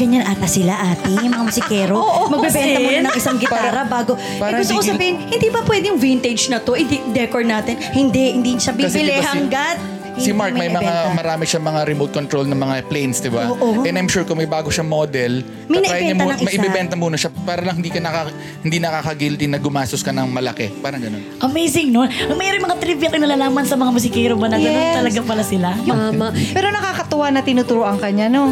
[0.00, 1.96] Ganyan ata sila, ate, yung mga musikero.
[2.32, 4.16] magbebenta muna ng isang gitara bago.
[4.40, 6.72] para eh, gusto ko hindi- sabihin, hindi ba pwedeng vintage na to?
[6.74, 7.76] Hindi, decor natin.
[7.92, 9.78] Hindi, hindi siya Kasi bibili hanggat
[10.18, 11.14] Si Mark, may mga, ibenta.
[11.14, 13.46] marami siya mga remote control ng mga planes, di ba?
[13.48, 13.86] Oo.
[13.86, 16.50] And I'm sure kung may bago siyang model, May tatry niya naibenta mu- ng may
[16.50, 16.58] isa.
[16.58, 20.74] ibibenta muna siya para lang hindi ka nakaka, hindi nakaka-guilty na gumastos ka ng malaki.
[20.82, 21.22] Parang ganun.
[21.38, 22.02] Amazing, no?
[22.34, 24.96] Mayroon mga trivia kayo nalalaman sa mga musikero ba na ganun Yes.
[24.98, 25.68] talaga pala sila?
[25.78, 26.34] Mama.
[26.34, 28.50] Pero nakakatuwa na tinuturoan ka niya, no?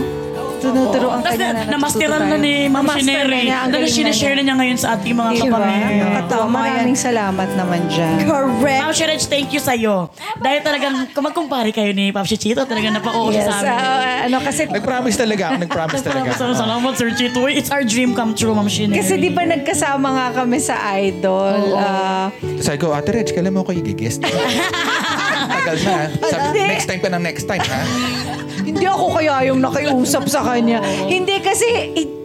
[0.67, 2.55] Tinuturoan ka Tapos niya na, na namasteran natututo na ni.
[2.67, 3.41] Ma'am Namaster Shineri.
[3.43, 4.55] niya, ang Na galing sinishare na niya.
[4.57, 5.45] ngayon sa ating mga Diba?
[5.47, 5.87] kapamilya.
[5.97, 6.45] Nakakatawa.
[6.49, 8.15] Maraming salamat naman dyan.
[8.23, 8.81] Correct.
[8.81, 9.97] Ma'am Shiraj, thank you sa'yo.
[10.37, 12.95] Dahil talagang, kung magkumpare kayo ni Pop Chito, talagang
[13.31, 13.49] siya Yes.
[13.49, 13.73] sa amin.
[13.73, 16.29] ah, ano, kasi Nag-promise talaga ako, nag-promise talaga.
[16.33, 17.41] Salamat, salamat, Sir Chito.
[17.47, 18.99] It's our dream come true, Ma'am Shineri.
[18.99, 21.75] Kasi di ba nagkasama nga kami sa Idol?
[21.75, 24.23] ah, Sabi ko, Ate Reg, kailan mo ako i-guest?
[25.47, 25.97] Tagal na.
[26.23, 26.63] Sabi, Hindi.
[26.69, 27.81] next time pa ng next time, ha?
[28.67, 30.83] Hindi ako kaya yung nakiusap sa kanya.
[30.83, 31.67] Hindi kasi,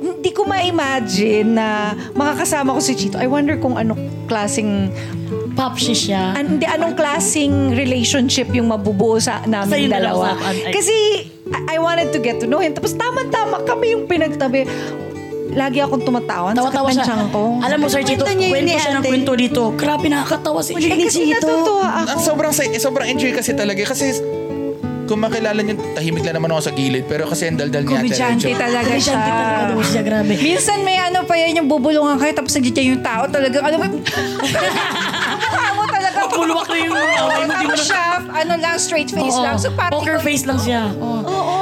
[0.02, 1.68] hindi ko ma-imagine na
[2.12, 3.16] makakasama ko si Chito.
[3.16, 3.94] I wonder kung ano
[4.26, 4.90] klaseng,
[5.52, 6.34] Pop siya.
[6.34, 10.34] an, hindi, anong klaseng relationship yung mabubuo sa Sa namin yung dalawa.
[10.34, 10.96] dalawa, ay- Kasi,
[11.48, 12.72] I, I wanted to get to know him.
[12.72, 14.64] Tapos tama-tama kami yung pinagtabi.
[15.52, 16.56] Lagi akong tumatawa.
[16.56, 17.28] Ang Tawa-tawa siya.
[17.28, 17.60] ko.
[17.60, 19.10] Alam mo, Sir Chito, Kwento niya yun kwento ni siya ng ate.
[19.12, 19.62] kwento dito.
[19.76, 20.96] Grabe, nakakatawa si Eh, Chito.
[21.04, 22.08] kasi natutuwa ako.
[22.08, 23.84] Ang sobrang, sa- sobrang enjoy kasi talaga.
[23.84, 24.16] Kasi
[25.12, 27.04] kung makilala niyo, tahimik lang naman ako sa gilid.
[27.04, 29.12] Pero kasi ang daldal niya, Komedyante talaga siya.
[29.12, 30.34] Komedyante talaga daw siya, grabe.
[30.40, 33.86] Minsan may ano pa yan, yung bubulungan kayo tapos nandiyan yung tao talagang ano mo.
[33.92, 36.18] Mukha mo talaga.
[36.32, 37.52] Buluwak na yung away mo.
[37.52, 39.60] Di mo Tapos na- siya, ano lang, straight face lang.
[39.60, 40.96] So parang Poker face lang siya.
[40.96, 41.28] Oo.
[41.28, 41.56] Oo,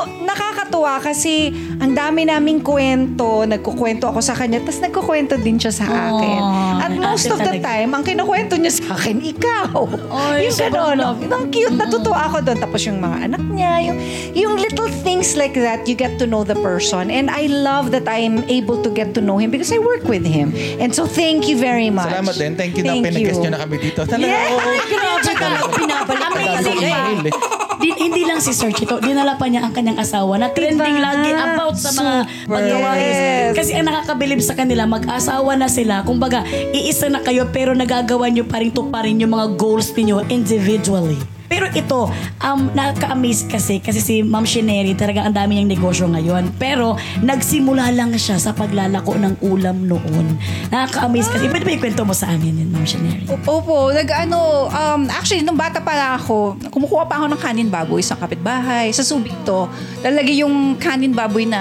[0.00, 5.72] pero nakakatuwa kasi ang dami naming kwento, nagkukwento ako sa kanya, tapos nagkukwento din siya
[5.72, 6.40] sa akin.
[6.78, 7.66] At ate most of the talaga.
[7.66, 9.84] time, ang kinukwento niya sa akin, ikaw.
[10.08, 10.98] Ay, yung sobrang gano'n.
[10.98, 11.18] love.
[11.26, 12.58] Ang cute, natutuwa ako doon.
[12.58, 13.98] Tapos yung mga anak niya, yung,
[14.32, 17.10] yung little things like that, you get to know the person.
[17.10, 20.24] And I love that I'm able to get to know him because I work with
[20.24, 20.52] him.
[20.78, 22.08] And so thank you very much.
[22.08, 22.52] Salamat din.
[22.56, 23.44] Thank you na Thank pinag-guest you.
[23.44, 24.00] niyo na kami dito.
[24.04, 24.52] Talaga, Yeah.
[24.52, 24.70] oo.
[24.86, 25.48] Grabe ka.
[25.74, 26.38] Pinabalik ka.
[26.38, 27.59] Amazing Dami email eh.
[27.80, 31.06] Di, hindi lang si Sir Chito, dinala pa niya ang kanyang asawa na trending Diba?
[31.08, 32.14] lagi about sa mga
[32.44, 33.16] magkawais.
[33.16, 33.52] Yes.
[33.56, 36.04] Kasi ang nakakabilib sa kanila, mag-asawa na sila.
[36.04, 36.44] Kumbaga,
[36.76, 41.39] iisa na kayo pero nagagawa niyo pa rin tuparin yung mga goals niyo individually.
[41.50, 42.06] Pero ito,
[42.46, 46.54] um, nakaka-amaze kasi kasi si Ma'am Shineri talaga ang dami niyang negosyo ngayon.
[46.62, 46.94] Pero
[47.26, 50.38] nagsimula lang siya sa paglalako ng ulam noon.
[50.70, 51.50] Nakaka-amaze kasi.
[51.50, 53.26] Pwede ba ikwento mo sa amin yun, Ma'am Shineri?
[53.34, 57.98] Opo, nag-ano, um, actually, nung bata pa lang ako, kumukuha pa ako ng kanin baboy
[57.98, 59.66] sa kapitbahay, sa subig to.
[60.06, 61.60] Lalagay yung kanin baboy na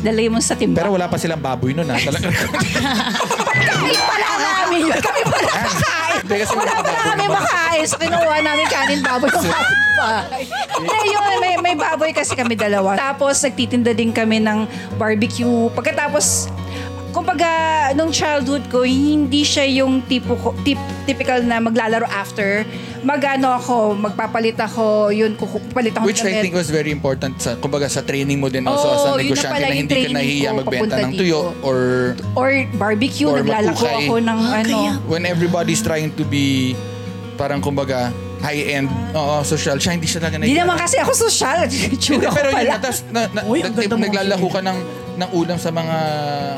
[0.00, 0.80] lalagay mo sa timba.
[0.80, 2.00] Pero wala pa silang baboy nun, ha?
[2.00, 2.32] Talaga.
[3.52, 4.96] kami pala namin yun.
[5.04, 6.05] Kami pala makain.
[6.26, 7.78] Hindi, kasi Wala baboy kami.
[7.86, 10.42] So, kinuha namin kanin baboy ng kapitbahay.
[10.74, 11.32] Hindi, yun.
[11.38, 12.98] May, may baboy kasi kami dalawa.
[12.98, 14.66] Tapos, nagtitinda din kami ng
[14.98, 15.70] barbecue.
[15.70, 16.50] Pagkatapos,
[17.16, 17.48] kumbaga,
[17.96, 22.68] nung childhood ko, hindi siya yung tipo ko, tip, typical na maglalaro after.
[23.00, 27.56] Magano ako, magpapalit ako, yun, kukupalit ako ng Which I think was very important sa
[27.56, 29.96] kumbaga sa training mo din also Oo, as a na negosyante pala na yung hindi
[29.96, 31.64] ka nahihiya magbenta ng tuyo dito.
[31.64, 31.78] or
[32.34, 34.76] Or barbecue, Or naglalako ako ng ano.
[35.06, 36.76] when everybody's trying to be
[37.34, 40.66] parang kumbaga high-end, oo, social, siya hindi siya talaga Hindi nahihiya.
[40.66, 41.58] naman kasi ako social.
[42.02, 42.74] Tsura ko Pero yun, pala.
[42.76, 44.02] na, na, na, Uy, ang nag- ganda mo.
[44.02, 44.78] naglalako ka ng,
[45.16, 45.96] ng ulam sa mga,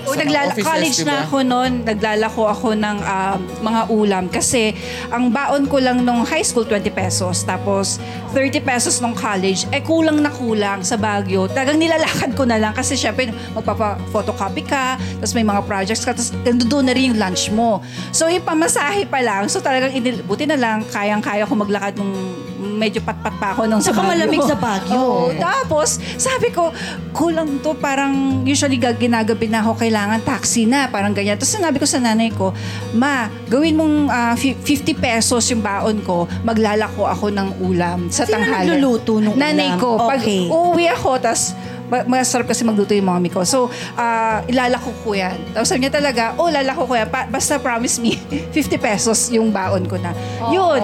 [0.02, 3.80] O, sa mga naglala- offices, college di na ako noon, naglalako ako ng um, mga
[3.88, 4.74] ulam kasi
[5.08, 8.02] ang baon ko lang nung high school 20 pesos tapos
[8.34, 11.46] 30 pesos nung college eh kulang na kulang sa Baguio.
[11.46, 16.34] Talagang nilalakad ko na lang kasi syempre magpapa-photocopy ka tapos may mga projects ka tapos
[16.66, 17.78] doon na rin yung lunch mo.
[18.10, 22.12] So yung pamasahe pa lang so talagang inil- buti na lang kayang-kaya ko maglakad nung
[22.58, 24.10] medyo patpat pa ako nung sa Saka Baguio.
[24.12, 24.98] malamig sa Baguio.
[24.98, 26.74] Oo, tapos, sabi ko,
[27.12, 27.72] kulang to.
[27.74, 30.86] Parang usually gag- ginagabi na ako, kailangan taxi na.
[30.86, 31.34] Parang ganyan.
[31.34, 32.50] Tapos sinabi ko sa nanay ko,
[32.92, 33.14] Ma,
[33.46, 38.36] gawin mong ah, fi- 50 pesos yung baon ko, maglalako ako ng ulam sa Sino
[38.36, 38.66] tanghali.
[38.68, 39.78] nagluluto nung Nanay ulam?
[39.78, 39.90] ko.
[40.00, 40.42] Pag Okay.
[40.44, 41.54] uuwi ako, tas
[41.88, 43.42] masarap kasi magluto yung mami ko.
[43.42, 45.36] So, ah, ilalako ko yan.
[45.52, 47.08] Tapos sabi niya talaga, oh, lalako ko yan.
[47.08, 48.14] Pa- basta promise me,
[48.54, 50.12] 50 pesos yung baon ko na.
[50.52, 50.80] Yun.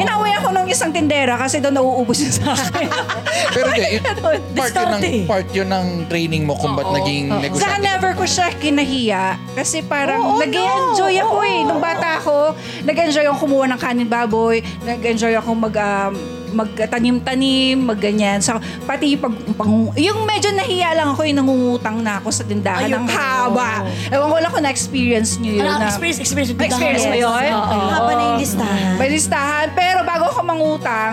[0.00, 2.88] Inaway ako ng isang tindera kasi daw nauubos yun sa akin.
[3.56, 4.00] Pero di,
[4.58, 7.84] part yun, ng, part yun ng training mo kung ba't naging Saka negosyante.
[7.84, 11.24] never ko siya kinahiya kasi parang Oo, nag-enjoy no.
[11.28, 11.58] ako eh.
[11.64, 16.14] Nung bata ako, nag-enjoy ako kumuha ng kanin baboy, nag-enjoy ako mag, um,
[16.56, 18.40] magtanim-tanim, magganyan.
[18.40, 22.88] So, pati pag, pang, yung medyo nahiya lang ako, yung nangungutang na ako sa tindahan
[22.88, 23.84] ng haba.
[24.08, 25.62] Ewan ko lang kung na-experience nyo yun.
[25.62, 26.50] Ano, na, experience, experience.
[26.50, 27.24] with Na-experience mo Yes.
[27.24, 27.52] yun?
[27.52, 27.76] Oo.
[27.86, 28.92] Haba na yung listahan.
[28.96, 29.66] May listahan.
[29.72, 31.12] Pero bago ako mangutang,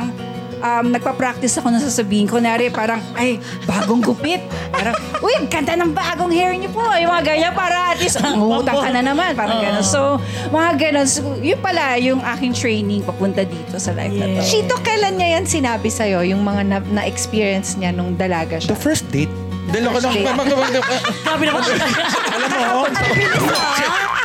[0.64, 2.40] um, nagpa-practice ako na sasabihin ko.
[2.40, 4.40] Nari, parang, ay, bagong gupit.
[4.72, 6.82] Parang, uy, ang ganda ng bagong hair niyo po.
[6.96, 9.36] Yung mga ganyan, para at least, mangutang ka na naman.
[9.36, 9.84] Parang gano'n.
[9.84, 10.18] So,
[10.50, 11.08] mga gano'n.
[11.08, 14.42] So, yun pala yung aking training papunta dito sa life na to.
[14.48, 16.24] Chito, kailan niya yan sinabi sa'yo?
[16.24, 18.72] Yung mga na- na-experience niya nung dalaga siya?
[18.72, 19.30] The first date.
[19.64, 20.14] Dahil ako lang,
[21.24, 21.64] Grabe naman.
[22.36, 22.84] alam mo,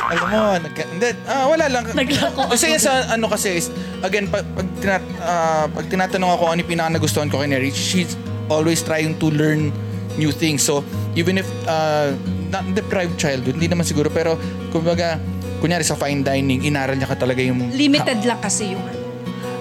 [0.09, 1.85] alam mo, nagka, hindi, ah, wala lang.
[1.93, 2.49] Naglako.
[2.49, 3.69] Kasi yan sa ano kasi is,
[4.01, 8.17] again, pag, pag, tinat, ah, pag tinatanong ako ano yung pinaka-nagustuhan ko kay Neri, she's
[8.49, 9.69] always trying to learn
[10.17, 10.65] new things.
[10.65, 10.81] So,
[11.13, 12.17] even if, uh,
[12.49, 14.35] not deprived childhood, hindi naman siguro, pero,
[14.73, 15.21] kumbaga,
[15.61, 17.69] kunyari sa fine dining, inaral niya ka talaga yung...
[17.69, 18.98] Limited lang kasi yung ano.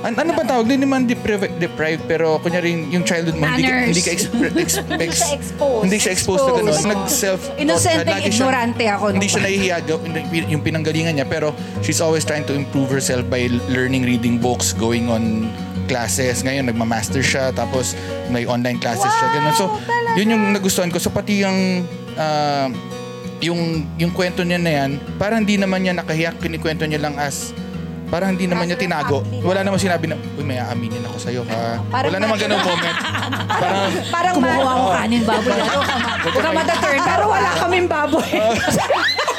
[0.08, 0.64] An- ano ba tawag?
[0.64, 3.88] Hindi naman deprived, deprived pero kunyari yung, yung childhood mo, hindi ka, Manners.
[3.88, 5.82] hindi ka expre- ex- ex- exposed.
[5.84, 6.64] Hindi siya exposed gano'n.
[6.66, 6.88] Exposed.
[6.88, 9.46] Nag-self Innocent lagi and siyang- ignorante ako nung Hindi siya bata.
[9.46, 10.02] nahihiya gaw-
[10.48, 15.06] yung pinanggalingan niya pero she's always trying to improve herself by learning reading books, going
[15.06, 15.52] on
[15.84, 16.40] classes.
[16.40, 17.92] Ngayon, nagma-master siya tapos
[18.28, 19.26] may online classes siya.
[19.34, 19.54] Ganun.
[19.54, 19.64] So,
[20.14, 20.96] yun yung nagustuhan ko.
[20.96, 22.68] So, pati yung ah,
[23.38, 27.54] yung yung kwento niya na yan, parang hindi naman niya nakahiyak, kinikwento niya lang as
[28.08, 29.20] parang hindi naman niya tinago.
[29.44, 31.76] Wala naman sinabi na, uy, may aaminin ako sa'yo ha.
[31.92, 32.96] Parang Wala naman ganun moment.
[33.48, 35.58] Parang, Parang Kumukuha ako kanin baboy.
[36.24, 36.98] Huwag ka mataturn.
[37.00, 38.30] Pero wala kaming baboy.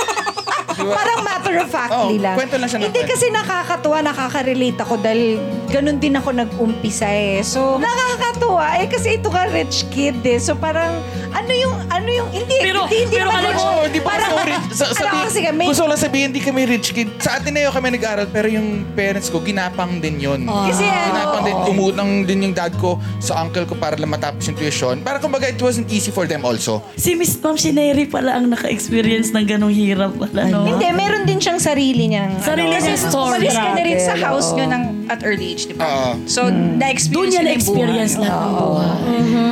[0.81, 2.35] Parang matter of factly Oo, lang.
[2.35, 3.13] kwento lang siya ng Hindi kwento.
[3.13, 5.21] kasi nakakatuwa, nakaka-relate ako dahil
[5.67, 7.41] ganun din ako nag-umpisa eh.
[7.41, 10.37] So, nakakatuwa eh kasi ito ka rich kid eh.
[10.37, 13.63] So, parang ano yung, ano yung, hindi, Pero- hindi, hindi pero naman alam rich.
[13.63, 14.53] Oo, di ba Parang, sorry.
[14.71, 17.09] Sa, sa, alam ko kasi kami, gusto ko lang sabihin, hindi kami rich kid.
[17.19, 20.41] Sa Ateneo kami nag-aral, pero yung parents ko, ginapang din yun.
[20.45, 24.41] Kasi ano, ginapang din, umutang din yung dad ko sa uncle ko para lang matapos
[24.43, 24.95] yung tuition.
[24.99, 26.81] Para kumbaga, it wasn't easy for them also.
[26.95, 30.65] Si Miss Ma'am Shineri pala ang naka-experience ng ganong hirap pala, no?
[30.69, 33.41] Hindi, meron din siyang sarili niyang, Sarili ano, niyang story.
[33.41, 35.83] Umalis ka na rin sa house nyo ng, at early age, di ba?
[35.85, 36.09] Oo.
[36.29, 38.23] So, na-experience Doon niya na-experience buhay.
[38.29, 38.89] lahat ng buhay.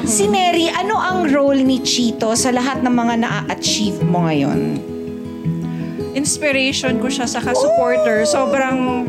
[0.06, 4.80] Si Neri, ano ang role ni Chito sa lahat ng mga na-achieve mo ngayon?
[6.14, 8.26] Inspiration ko siya, saka supporter.
[8.26, 9.06] Sobrang...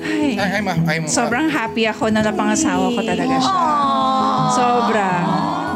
[0.00, 3.56] Ay, Ay, I'm, I'm, sobrang happy ako na napangasawa ko talaga siya.
[4.50, 5.10] Sobra.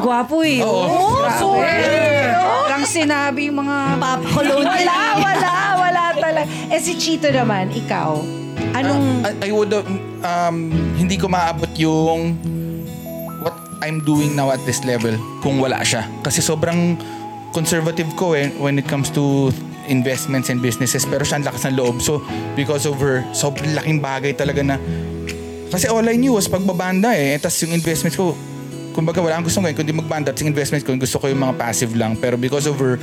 [0.00, 0.60] Gwapo eh.
[0.60, 1.22] Oo.
[1.24, 2.13] Grabe.
[2.74, 4.02] Lang sinabi yung mga...
[4.02, 4.66] Pop cologne.
[4.66, 6.50] Wala, wala, wala talaga.
[6.74, 8.18] Eh si Chito naman, ikaw,
[8.74, 9.22] anong...
[9.22, 9.86] I, I would have,
[10.26, 12.34] um, hindi ko maabot yung
[13.46, 16.02] what I'm doing now at this level kung wala siya.
[16.26, 16.98] Kasi sobrang
[17.54, 19.54] conservative ko eh when it comes to
[19.86, 22.02] investments and businesses pero siya ang lakas ng loob.
[22.02, 22.26] So
[22.58, 24.82] because of her, sobrang laking bagay talaga na
[25.70, 27.38] kasi all I knew was pagbabanda eh.
[27.38, 28.34] Tapos yung investments ko,
[28.94, 31.92] kumbaga wala akong gusto ngayon kundi magbanda at investments ko, gusto ko yung mga passive
[31.98, 32.14] lang.
[32.14, 32.96] Pero because of her,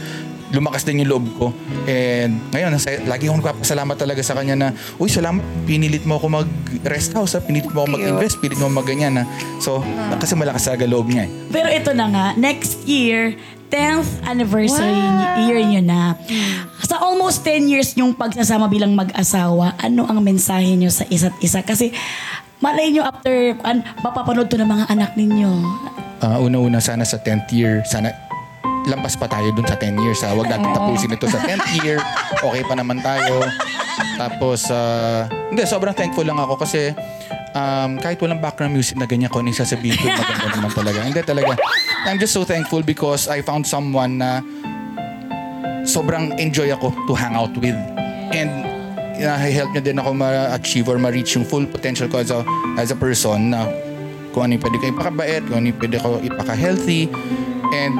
[0.55, 1.45] lumakas din yung loob ko.
[1.87, 4.67] And ngayon, nasa, lagi akong nagpapasalamat talaga sa kanya na,
[4.99, 7.43] uy, salamat, pinilit mo ako mag-rest house, ha?
[7.43, 9.19] pinilit mo ako mag-invest, pinilit mo mag-ganyan.
[9.19, 9.23] Ha?
[9.59, 9.83] So,
[10.19, 11.31] kasi malakas talaga loob niya eh.
[11.51, 13.35] Pero ito na nga, next year,
[13.71, 14.99] 10th anniversary
[15.47, 16.19] year nyo na.
[16.83, 21.63] Sa almost 10 years yung pagsasama bilang mag-asawa, ano ang mensahe nyo sa isa't isa?
[21.63, 21.95] Kasi
[22.61, 25.51] malay nyo after, an, mapapanood to ng mga anak ninyo.
[26.21, 28.13] Ah, una-una sana sa 10th year, sana
[28.85, 30.21] lampas pa tayo dun sa 10 years.
[30.21, 30.33] Ha?
[30.33, 31.97] Huwag natin tapusin ito sa 10th year.
[32.41, 33.45] Okay pa naman tayo.
[34.17, 36.89] Tapos, ah, hindi, sobrang thankful lang ako kasi
[37.53, 40.99] um, kahit walang background music na ganyan ko, ano yung sasabihin ko, maganda naman talaga.
[41.05, 41.53] Hindi talaga.
[42.09, 44.41] I'm just so thankful because I found someone na
[45.85, 47.77] sobrang enjoy ako to hang out with.
[48.33, 48.70] And
[49.21, 52.41] uh, help niya din ako ma-achieve or ma-reach yung full potential ko as a,
[52.77, 53.69] as a person na
[54.33, 57.11] kung ano yung pwede ko ipakabait, kung ano yung pwede ko ipaka-healthy.
[57.71, 57.93] And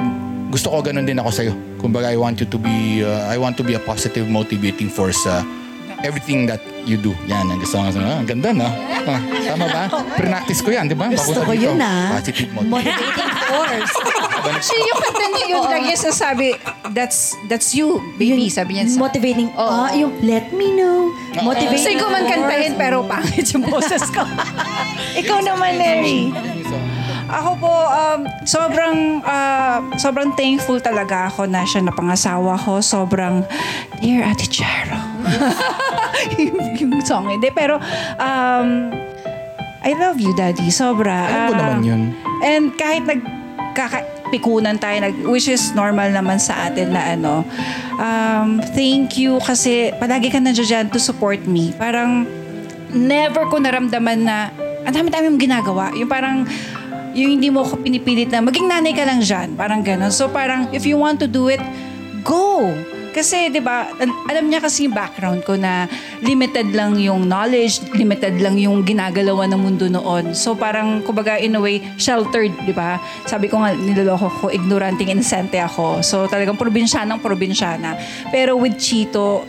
[0.52, 1.54] gusto ko ganun din ako sa'yo.
[1.80, 5.18] Kumbaga, I want you to be, uh, I want to be a positive motivating force
[5.24, 5.40] sa
[6.02, 7.14] everything that you do.
[7.26, 7.86] Yan, ang gusto ko.
[7.94, 8.68] Ah, ang ganda na.
[9.06, 9.84] Ah, tama ba?
[10.18, 11.10] Pre-practice ko yan, di ba?
[11.10, 11.64] Gusto Papunta ko dito.
[11.70, 12.18] yun, ah.
[12.18, 12.92] Positive motivating.
[12.92, 13.94] Motivating force.
[14.62, 16.46] Siya yung kanta niya yun lagi sasabi,
[16.90, 18.90] that's that's you, baby, sabi niya.
[18.90, 19.48] Sa, Motivating.
[19.54, 21.14] Ah, yung let me know.
[21.38, 21.70] Motivating.
[21.72, 24.26] Gusto ko man kantahin pero pangit yung boses ko.
[25.22, 26.34] Ikaw naman, Neri.
[27.32, 32.82] Ako po, um, sobrang, ah, sobrang thankful talaga ako na siya napangasawa ko.
[32.82, 33.46] Sobrang,
[34.02, 35.11] Dear Ate Charo.
[36.42, 37.30] yung, yung song.
[37.30, 37.78] Hindi, pero,
[38.16, 38.68] um,
[39.82, 40.70] I love you, Daddy.
[40.70, 41.26] Sobra.
[41.26, 42.02] Alam ko Ah, naman yun.
[42.38, 47.42] And kahit nagkakapikunan tayo, nag, which is normal naman sa atin na ano,
[47.98, 51.74] um, thank you kasi palagi ka nandiyan dyan to support me.
[51.74, 52.26] Parang
[52.92, 55.84] never ko naramdaman na ang dami-dami mong ginagawa.
[55.94, 56.46] Yung parang,
[57.12, 59.58] yung hindi mo ako pinipilit na, maging nanay ka lang dyan.
[59.58, 60.14] Parang ganon.
[60.14, 61.60] So parang, if you want to do it,
[62.22, 62.70] go!
[63.12, 65.84] Kasi, di ba, al- alam niya kasi yung background ko na
[66.24, 70.32] limited lang yung knowledge, limited lang yung ginagalawan ng mundo noon.
[70.32, 72.96] So, parang, kumbaga, in a way, sheltered, di ba?
[73.28, 76.00] Sabi ko nga, niloloko ko, ignoranting inosente ako.
[76.00, 78.00] So, talagang probinsyanang probinsyana.
[78.32, 79.44] Pero with Chito,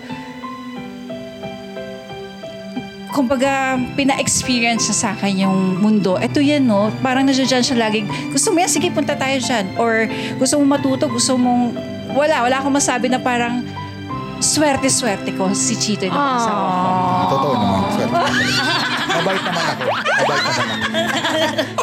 [3.14, 6.18] kumbaga, pina-experience niya sa akin yung mundo.
[6.18, 6.90] Ito yan, no?
[7.06, 8.72] Parang nandiyan siya laging, gusto mo yan?
[8.74, 9.66] Sige, punta tayo dyan.
[9.78, 10.10] Or
[10.42, 11.78] gusto mo matuto, gusto mong,
[12.14, 13.66] wala, wala akong masabi na parang,
[14.44, 16.88] swerte-swerte ko si Chito yung asawa ko.
[17.32, 17.80] Totoo naman.
[17.96, 18.12] Swerte.
[19.14, 19.84] Mabait naman ako.
[19.88, 21.82] Mabait naman ako.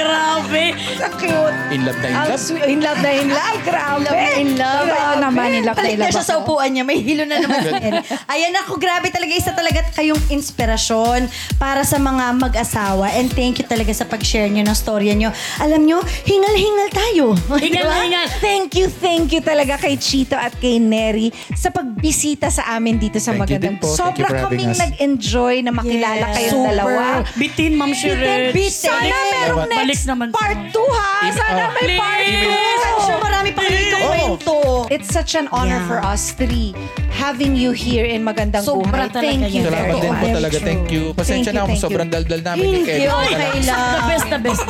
[0.00, 0.64] Grabe.
[0.96, 1.56] Sa cute.
[1.70, 2.40] In love na in Ang love.
[2.40, 2.64] sweet.
[2.66, 3.58] In love na in love.
[3.62, 4.02] Grabe.
[4.02, 4.86] Love na in love.
[4.88, 6.42] Oo naman, in love na Balik in na love siya sa ako.
[6.56, 6.82] upuan niya.
[6.82, 7.94] May hilo na naman Ed.
[8.26, 9.30] Ayan ako, grabe talaga.
[9.30, 13.12] Isa talaga kayong inspirasyon para sa mga mag-asawa.
[13.12, 15.30] And thank you talaga sa pag-share niyo ng storya niyo.
[15.58, 17.24] Alam niyo, hingal-hingal tayo.
[17.60, 18.26] Hingal na hingal.
[18.40, 23.16] Thank you, thank you talaga kay Chito at kay Neri sa pagbisita sa amin dito
[23.16, 23.76] sa Thank you Magandang.
[23.76, 23.88] din po.
[23.88, 24.80] Thank you Sobra for having kaming us.
[24.80, 26.34] nag-enjoy na makilala Yes.
[26.34, 27.04] kayong dalawa.
[27.34, 28.50] Bitin, Ma'am Shirin.
[28.70, 31.10] Sana merong Balik naman part 2 ha.
[31.34, 32.46] Sana may part 2.
[32.46, 34.54] I'm sure marami pa kami itong kwento.
[34.86, 35.90] It's such an honor Yeah.
[35.90, 36.78] for us three
[37.10, 39.10] having you here in Magandang Sobra Buhay.
[39.10, 39.74] talaga Thank you yan.
[39.74, 40.36] very Salamat din po much.
[40.38, 40.56] talaga.
[40.62, 41.02] Thank you.
[41.10, 43.10] Pasensya Thank na you, kung thank sobrang daldal namin ni Hindi, Kevin.
[43.10, 43.54] okay lang.
[43.58, 44.62] The best, the best.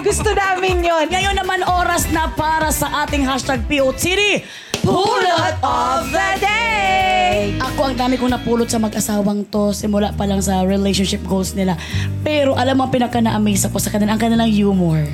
[0.00, 1.12] Gusto namin yon.
[1.12, 4.40] Ngayon naman oras na para sa ating hashtag PO City.
[4.80, 7.52] Pulot of the day!
[7.60, 11.76] Ako ang dami kong napulot sa mag-asawang to simula pa lang sa relationship goals nila.
[12.24, 15.04] Pero alam mo ang pinaka na-amaze ako sa kanila, ang kanilang humor.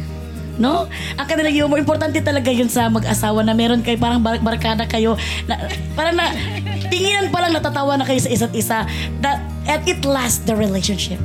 [0.55, 0.87] No?
[1.19, 5.19] Ang kanilang humor, importante talaga yun sa mag-asawa na meron kayo, parang bar- barkada kayo,
[5.51, 5.67] na,
[5.99, 6.31] parang na,
[6.87, 8.87] tinginan pa lang natatawa na kayo sa isa't isa,
[9.19, 11.19] that, and it lasts the relationship.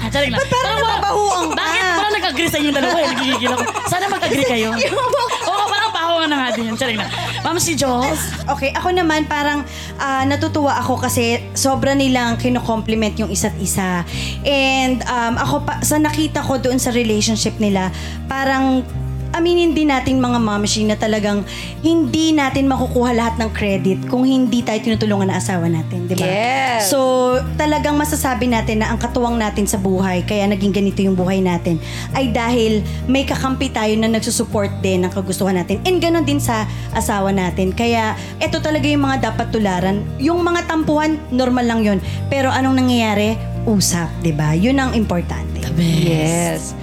[0.00, 0.40] Ah, charing lang.
[0.40, 1.56] parang Parang wa- nababahuang ka?
[1.58, 2.96] Bakit parang nag-agree sa inyong dalawa?
[2.96, 3.62] Eh, nagigigil ako.
[3.86, 4.70] Sana mag-agree kayo.
[5.50, 6.76] Oo, parang pahawa na nga din yun.
[6.76, 7.10] Charing lang.
[7.40, 8.20] Ma'am si Jules.
[8.46, 9.64] Okay, ako naman parang
[9.96, 14.04] ah, natutuwa ako kasi sobra nilang kino-compliment yung isa't isa.
[14.42, 17.88] And um, ako pa, sa nakita ko doon sa relationship nila,
[18.26, 18.84] parang
[19.40, 21.40] aminin din natin mga mamshi na talagang
[21.80, 26.28] hindi natin makukuha lahat ng credit kung hindi tayo tinutulungan ng asawa natin, di ba?
[26.28, 26.92] Yes.
[26.92, 31.40] So, talagang masasabi natin na ang katuwang natin sa buhay, kaya naging ganito yung buhay
[31.40, 31.80] natin,
[32.12, 35.80] ay dahil may kakampi tayo na nagsusupport din ng kagustuhan natin.
[35.88, 37.72] And ganon din sa asawa natin.
[37.72, 38.12] Kaya,
[38.44, 40.04] ito talaga yung mga dapat tularan.
[40.20, 41.98] Yung mga tampuhan, normal lang yun.
[42.28, 43.40] Pero anong nangyayari?
[43.64, 44.52] Usap, di ba?
[44.52, 45.64] Yun ang importante.
[45.80, 46.76] Yes.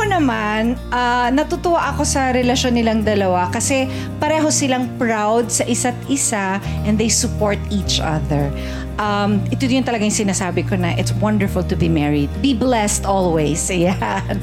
[0.00, 3.84] Ako naman, ah, natutuwa ako sa relasyon nilang dalawa kasi
[4.16, 6.56] pareho silang proud sa isa't isa
[6.88, 8.48] and they support each other.
[8.96, 12.32] Um, ito din talaga yung sinasabi ko na it's wonderful to be married.
[12.40, 13.60] Be blessed always.
[13.76, 14.40] Ayan.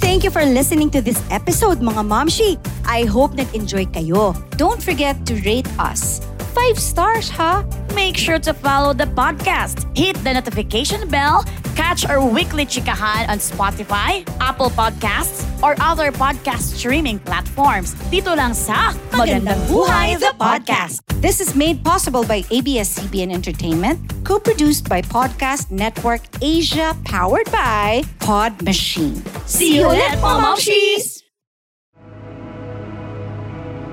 [0.00, 2.56] Thank you for listening to this episode, mga momshi.
[2.88, 4.32] I hope nag-enjoy kayo.
[4.56, 6.24] Don't forget to rate us.
[6.56, 7.60] Five stars, ha?
[7.92, 9.84] Make sure to follow the podcast.
[9.92, 11.44] Hit the notification bell.
[11.76, 17.94] Catch our weekly chikahan on Spotify, Apple Podcasts, or other podcast streaming platforms.
[18.10, 21.00] Dito lang sa Magandang Buhay, the podcast.
[21.20, 28.56] This is made possible by ABS-CBN Entertainment, co-produced by Podcast Network Asia, powered by Pod
[28.64, 29.20] Machine.
[29.44, 31.29] See you mga momshies!